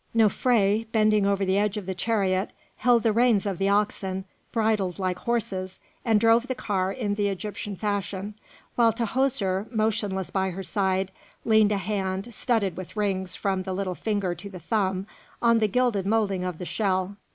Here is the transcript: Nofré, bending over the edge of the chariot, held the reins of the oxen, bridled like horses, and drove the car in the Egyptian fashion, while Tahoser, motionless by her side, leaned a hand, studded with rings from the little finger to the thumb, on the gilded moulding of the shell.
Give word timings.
Nofré, 0.15 0.87
bending 0.91 1.27
over 1.27 1.45
the 1.45 1.59
edge 1.59 1.77
of 1.77 1.85
the 1.85 1.93
chariot, 1.93 2.49
held 2.77 3.03
the 3.03 3.13
reins 3.13 3.45
of 3.45 3.59
the 3.59 3.69
oxen, 3.69 4.25
bridled 4.51 4.97
like 4.97 5.19
horses, 5.19 5.79
and 6.03 6.19
drove 6.19 6.47
the 6.47 6.55
car 6.55 6.91
in 6.91 7.13
the 7.13 7.27
Egyptian 7.27 7.75
fashion, 7.75 8.33
while 8.73 8.91
Tahoser, 8.91 9.71
motionless 9.71 10.31
by 10.31 10.49
her 10.49 10.63
side, 10.63 11.11
leaned 11.45 11.71
a 11.71 11.77
hand, 11.77 12.33
studded 12.33 12.77
with 12.77 12.97
rings 12.97 13.35
from 13.35 13.61
the 13.61 13.73
little 13.73 13.93
finger 13.93 14.33
to 14.33 14.49
the 14.49 14.59
thumb, 14.59 15.05
on 15.39 15.59
the 15.59 15.67
gilded 15.67 16.07
moulding 16.07 16.43
of 16.43 16.57
the 16.57 16.65
shell. 16.65 17.15